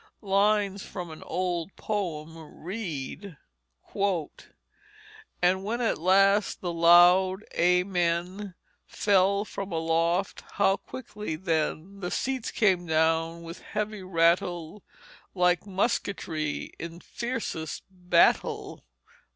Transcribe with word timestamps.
Lines 0.23 0.81
from 0.81 1.11
an 1.11 1.21
old 1.21 1.75
poem 1.75 2.35
read: 2.63 3.37
"And 5.43 5.63
when 5.63 5.79
at 5.79 5.99
last 5.99 6.59
the 6.61 6.73
loud 6.73 7.43
Amen 7.53 8.55
Fell 8.87 9.45
from 9.45 9.71
aloft, 9.71 10.41
how 10.53 10.77
quickly 10.77 11.35
then 11.35 11.99
The 11.99 12.09
seats 12.09 12.49
came 12.49 12.87
down 12.87 13.43
with 13.43 13.61
heavy 13.61 14.01
rattle, 14.01 14.81
Like 15.35 15.67
musketry 15.67 16.73
in 16.79 16.99
fiercest 16.99 17.83
battle." 17.91 18.83